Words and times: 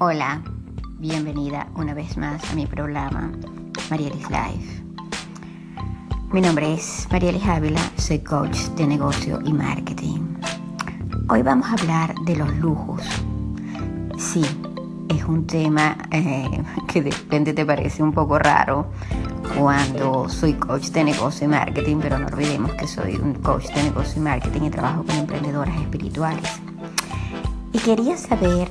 Hola, 0.00 0.42
bienvenida 1.00 1.66
una 1.74 1.92
vez 1.92 2.16
más 2.16 2.52
a 2.52 2.54
mi 2.54 2.66
programa 2.66 3.32
Marielis 3.90 4.30
Life. 4.30 4.84
Mi 6.30 6.40
nombre 6.40 6.74
es 6.74 7.08
Marielis 7.10 7.44
Ávila, 7.44 7.80
soy 7.96 8.20
coach 8.20 8.56
de 8.76 8.86
negocio 8.86 9.40
y 9.44 9.52
marketing. 9.52 10.36
Hoy 11.28 11.42
vamos 11.42 11.66
a 11.66 11.72
hablar 11.72 12.14
de 12.26 12.36
los 12.36 12.48
lujos. 12.58 13.02
Sí, 14.16 14.44
es 15.08 15.24
un 15.24 15.48
tema 15.48 15.98
eh, 16.12 16.46
que 16.86 17.02
de 17.02 17.10
repente 17.10 17.52
te 17.52 17.66
parece 17.66 18.00
un 18.00 18.12
poco 18.12 18.38
raro 18.38 18.92
cuando 19.58 20.28
soy 20.28 20.52
coach 20.52 20.90
de 20.90 21.02
negocio 21.02 21.46
y 21.46 21.50
marketing, 21.50 21.96
pero 22.00 22.20
no 22.20 22.28
olvidemos 22.28 22.70
que 22.74 22.86
soy 22.86 23.16
un 23.16 23.34
coach 23.34 23.66
de 23.74 23.82
negocio 23.82 24.22
y 24.22 24.24
marketing 24.24 24.62
y 24.62 24.70
trabajo 24.70 25.02
con 25.02 25.16
emprendedoras 25.16 25.76
espirituales. 25.80 26.60
Y 27.72 27.80
quería 27.80 28.16
saber 28.16 28.68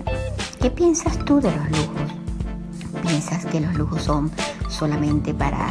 ¿Qué 0.68 0.72
piensas 0.72 1.18
tú 1.24 1.40
de 1.40 1.50
los 1.50 1.70
lujos? 1.70 2.12
¿Piensas 3.02 3.46
que 3.46 3.62
los 3.62 3.74
lujos 3.76 4.02
son 4.02 4.30
solamente 4.68 5.34
para 5.34 5.70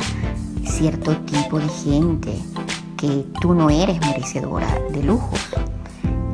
cierto 0.65 1.15
tipo 1.19 1.59
de 1.59 1.69
gente? 1.69 2.39
¿Que 2.97 3.27
tú 3.39 3.53
no 3.53 3.69
eres 3.69 4.01
merecedora 4.01 4.67
de 4.91 5.03
lujos? 5.03 5.39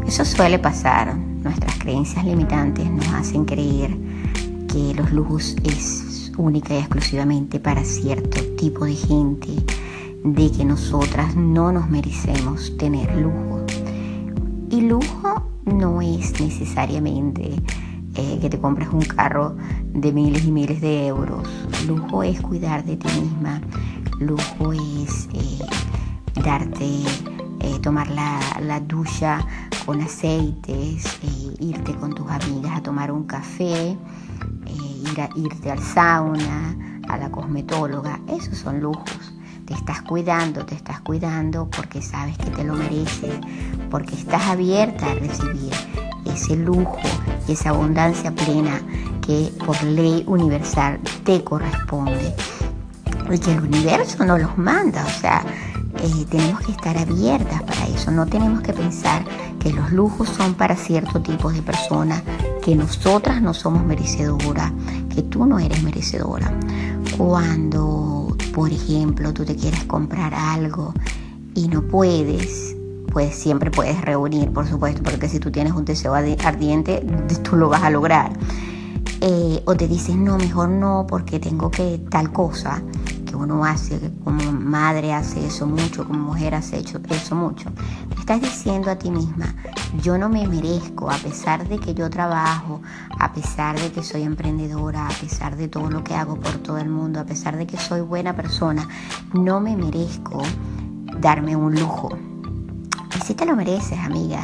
Eso 0.07 0.25
suele 0.25 0.61
pasar. 0.61 1.17
Nuestras 1.17 1.77
creencias 1.81 2.25
limitantes 2.25 2.89
nos 2.89 3.09
hacen 3.09 3.47
creer 3.47 3.97
que 4.69 4.95
los 4.95 5.11
lujos 5.11 5.57
es 5.65 6.31
única 6.39 6.73
y 6.73 6.79
exclusivamente 6.79 7.59
para 7.59 7.83
cierto 7.83 8.41
tipo 8.57 8.85
de 8.85 8.95
gente, 8.95 9.57
de 10.23 10.53
que 10.53 10.65
nosotras 10.65 11.35
no 11.35 11.73
nos 11.73 11.91
merecemos 11.91 12.77
tener 12.77 13.13
lujo. 13.17 13.67
Y 14.71 14.83
lujo 14.83 15.51
no 15.65 16.01
es 16.01 16.41
necesariamente 16.41 17.57
eh, 18.15 18.39
que 18.41 18.51
te 18.51 18.59
compres 18.59 18.89
un 18.91 19.01
carro 19.01 19.57
de 19.87 20.13
miles 20.13 20.45
y 20.45 20.53
miles 20.53 20.81
de 20.83 21.07
euros. 21.07 21.49
Lujo 21.87 22.23
es 22.23 22.41
cuidar 22.43 22.85
de 22.85 22.97
ti 22.97 23.09
misma. 23.21 23.61
Lujo 24.21 24.73
es 24.73 25.29
eh, 25.33 25.59
darte, 26.45 26.85
eh, 27.61 27.79
tomar 27.81 28.11
la, 28.11 28.39
la, 28.61 28.81
ducha 28.81 29.41
con 29.87 30.03
aceites, 30.03 31.21
irte 31.59 31.95
con 31.95 32.15
tus 32.15 32.31
amigas 32.31 32.77
a 32.77 32.83
tomar 32.83 33.11
un 33.11 33.25
café, 33.25 33.97
ir 34.67 35.29
irte 35.37 35.71
al 35.71 35.81
sauna, 35.81 37.01
a 37.09 37.17
la 37.17 37.31
cosmetóloga. 37.31 38.21
Esos 38.29 38.59
son 38.59 38.81
lujos. 38.81 39.35
Te 39.65 39.73
estás 39.73 40.03
cuidando, 40.03 40.67
te 40.67 40.75
estás 40.75 41.01
cuidando 41.01 41.69
porque 41.71 42.03
sabes 42.03 42.37
que 42.37 42.51
te 42.51 42.65
lo 42.65 42.75
mereces, 42.75 43.39
porque 43.91 44.15
estás 44.17 44.43
abierta 44.49 45.11
a 45.11 45.15
recibir 45.15 45.73
ese 46.27 46.57
lujo 46.57 46.99
y 47.47 47.53
esa 47.53 47.71
abundancia 47.71 48.35
plena 48.35 48.81
que 49.27 49.53
por 49.65 49.83
ley 49.83 50.25
universal 50.27 50.99
te 51.25 51.43
corresponde 51.43 52.35
y 53.31 53.39
que 53.39 53.53
el 53.53 53.61
universo 53.61 54.25
nos 54.25 54.41
los 54.41 54.59
manda. 54.59 55.05
O 55.05 55.21
sea, 55.21 55.45
eh, 55.99 56.27
tenemos 56.31 56.61
que 56.61 56.73
estar 56.73 56.97
abiertas 56.97 57.63
para 57.63 57.87
eso. 57.87 58.11
No 58.11 58.27
tenemos 58.27 58.63
que 58.63 58.73
pensar 58.73 59.25
que 59.59 59.73
los 59.73 59.93
lujos 59.93 60.29
son 60.29 60.55
para 60.55 60.77
cierto 60.77 61.21
tipo 61.21 61.53
de 61.53 61.63
personas, 61.63 62.23
que 62.65 62.75
nosotras 62.75 63.41
no 63.41 63.55
somos 63.55 63.85
merecedoras, 63.85 64.73
que 65.15 65.23
tú 65.23 65.47
no 65.47 65.59
eres 65.59 65.83
merecedora. 65.83 66.53
Cuando, 67.17 68.37
por 68.55 68.71
ejemplo, 68.73 69.33
tú 69.33 69.45
te 69.45 69.55
quieres 69.55 69.85
comprar 69.85 70.35
algo 70.35 70.95
y 71.55 71.69
no 71.69 71.83
puedes, 71.83 72.77
pues 73.13 73.35
siempre 73.35 73.71
puedes 73.71 74.01
reunir, 74.01 74.51
por 74.53 74.67
supuesto, 74.67 75.03
porque 75.03 75.29
si 75.29 75.39
tú 75.39 75.51
tienes 75.51 75.75
un 75.75 75.85
deseo 75.85 76.15
ardiente, 76.15 77.05
tú 77.43 77.57
lo 77.57 77.69
vas 77.69 77.83
a 77.83 77.91
lograr. 77.91 78.33
Eh, 79.21 79.63
o 79.67 79.77
te 79.77 79.87
dices, 79.87 80.17
no, 80.17 80.39
mejor 80.39 80.71
no, 80.71 81.07
porque 81.07 81.39
tengo 81.39 81.71
que 81.71 82.01
tal 82.11 82.33
cosa, 82.33 82.83
que 83.27 83.37
uno 83.37 83.67
hace, 83.67 84.01
como 84.25 84.51
madre 84.53 85.13
hace 85.13 85.47
eso 85.47 85.67
mucho, 85.67 86.07
como 86.07 86.21
mujer 86.21 86.55
hace 86.55 86.81
eso 86.81 87.37
mucho. 87.37 87.71
estás 88.19 88.41
diciendo 88.41 88.91
a 88.91 88.97
ti 88.97 89.11
misma, 89.11 89.55
yo 90.03 90.17
no 90.17 90.31
me 90.31 90.47
merezco, 90.47 91.11
a 91.11 91.17
pesar 91.17 91.69
de 91.69 91.79
que 91.79 91.93
yo 91.93 92.09
trabajo, 92.09 92.81
a 93.19 93.33
pesar 93.35 93.79
de 93.79 93.93
que 93.93 94.03
soy 94.03 94.23
emprendedora, 94.23 95.07
a 95.07 95.13
pesar 95.21 95.57
de 95.57 95.69
todo 95.69 95.91
lo 95.91 96.03
que 96.03 96.15
hago 96.15 96.37
por 96.37 96.55
todo 96.55 96.79
el 96.79 96.89
mundo, 96.89 97.21
a 97.21 97.25
pesar 97.25 97.59
de 97.59 97.67
que 97.67 97.77
soy 97.77 98.01
buena 98.01 98.35
persona, 98.35 98.89
no 99.35 99.61
me 99.61 99.77
merezco 99.77 100.43
darme 101.21 101.55
un 101.55 101.79
lujo 101.79 102.32
si 103.25 103.35
te 103.35 103.47
lo 103.47 103.55
mereces, 103.55 103.99
amiga. 103.99 104.43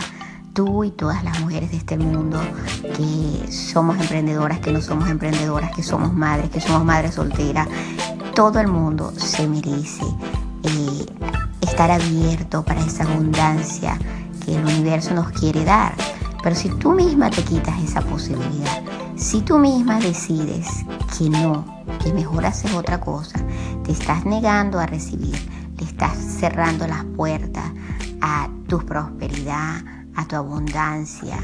Tú 0.53 0.85
y 0.85 0.91
todas 0.91 1.23
las 1.25 1.41
mujeres 1.41 1.71
de 1.71 1.77
este 1.77 1.97
mundo 1.97 2.41
que 2.83 3.53
somos 3.53 3.99
emprendedoras, 3.99 4.61
que 4.61 4.73
no 4.73 4.81
somos 4.81 5.09
emprendedoras, 5.09 5.73
que 5.75 5.83
somos 5.83 6.13
madres, 6.13 6.51
que 6.51 6.61
somos 6.61 6.85
madres 6.85 7.15
solteras, 7.15 7.69
todo 8.35 8.59
el 8.61 8.69
mundo 8.69 9.13
se 9.17 9.47
merece 9.47 10.05
eh, 10.65 11.07
estar 11.61 11.91
abierto 11.91 12.65
para 12.65 12.81
esa 12.81 13.05
abundancia 13.05 13.99
que 14.45 14.57
el 14.57 14.65
universo 14.65 15.15
nos 15.15 15.31
quiere 15.31 15.65
dar. 15.65 15.95
Pero 16.43 16.55
si 16.57 16.69
tú 16.71 16.93
misma 16.93 17.31
te 17.31 17.43
quitas 17.43 17.81
esa 17.83 18.01
posibilidad, 18.01 18.83
si 19.17 19.41
tú 19.43 19.59
misma 19.59 19.99
decides 20.01 20.85
que 21.17 21.29
no, 21.29 21.65
que 22.03 22.13
mejor 22.13 22.47
haces 22.47 22.73
otra 22.75 23.01
cosa, 23.01 23.39
te 23.85 23.93
estás 23.93 24.25
negando 24.25 24.79
a 24.79 24.87
recibir, 24.87 25.37
le 25.77 25.85
estás 25.85 26.17
cerrando 26.17 26.87
las 26.87 27.05
puertas 27.05 27.73
a 28.21 28.49
tu 28.67 28.79
prosperidad, 28.79 29.83
a 30.15 30.27
tu 30.27 30.37
abundancia. 30.37 31.39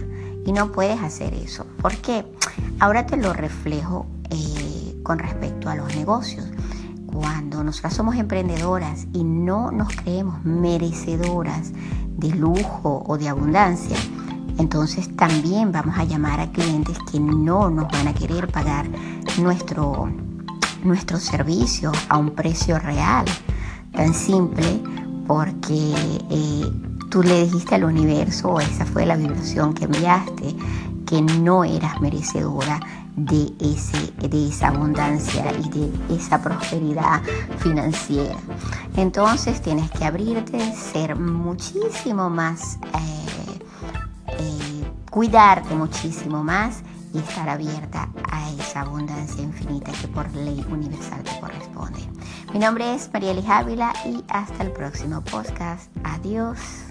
Y 0.46 0.52
no 0.52 0.72
puedes 0.72 1.00
hacer 1.00 1.34
eso. 1.34 1.66
¿Por 1.80 1.96
qué? 1.96 2.24
Ahora 2.80 3.06
te 3.06 3.16
lo 3.16 3.32
reflejo 3.32 4.06
eh, 4.30 5.00
con 5.02 5.18
respecto 5.18 5.70
a 5.70 5.76
los 5.76 5.94
negocios. 5.96 6.46
Cuando 7.06 7.62
nosotras 7.62 7.94
somos 7.94 8.16
emprendedoras 8.16 9.06
y 9.12 9.22
no 9.24 9.70
nos 9.70 9.94
creemos 9.94 10.44
merecedoras 10.44 11.72
de 12.16 12.30
lujo 12.30 13.04
o 13.06 13.16
de 13.16 13.28
abundancia, 13.28 13.96
entonces 14.58 15.14
también 15.16 15.72
vamos 15.72 15.96
a 15.98 16.04
llamar 16.04 16.40
a 16.40 16.50
clientes 16.50 16.98
que 17.10 17.20
no 17.20 17.70
nos 17.70 17.90
van 17.90 18.08
a 18.08 18.14
querer 18.14 18.48
pagar 18.48 18.86
nuestro, 19.38 20.10
nuestro 20.82 21.18
servicio 21.18 21.92
a 22.08 22.18
un 22.18 22.30
precio 22.30 22.78
real. 22.78 23.24
Tan 23.92 24.12
simple 24.12 24.82
porque 25.26 25.94
eh, 26.30 26.70
tú 27.10 27.22
le 27.22 27.44
dijiste 27.44 27.74
al 27.74 27.84
universo, 27.84 28.60
esa 28.60 28.84
fue 28.84 29.06
la 29.06 29.16
vibración 29.16 29.74
que 29.74 29.84
enviaste, 29.84 30.54
que 31.06 31.22
no 31.22 31.64
eras 31.64 32.00
merecedora 32.00 32.80
de, 33.16 33.52
ese, 33.60 34.12
de 34.28 34.48
esa 34.48 34.68
abundancia 34.68 35.52
y 35.52 35.68
de 35.68 36.16
esa 36.16 36.42
prosperidad 36.42 37.22
financiera. 37.58 38.36
Entonces 38.96 39.60
tienes 39.62 39.90
que 39.90 40.04
abrirte, 40.04 40.58
ser 40.74 41.16
muchísimo 41.16 42.30
más, 42.30 42.76
eh, 42.76 43.58
eh, 44.38 44.84
cuidarte 45.10 45.74
muchísimo 45.74 46.42
más 46.42 46.82
y 47.12 47.18
estar 47.18 47.48
abierta 47.48 48.08
a 48.30 48.50
esa 48.50 48.80
abundancia 48.80 49.42
infinita 49.42 49.92
que 49.92 50.08
por 50.08 50.28
ley 50.34 50.64
universal 50.68 51.22
te. 51.22 51.43
Mi 52.54 52.60
nombre 52.60 52.94
es 52.94 53.10
María 53.12 53.34
Ávila 53.48 53.92
y 54.06 54.22
hasta 54.28 54.62
el 54.62 54.70
próximo 54.70 55.20
podcast. 55.22 55.90
Adiós. 56.04 56.83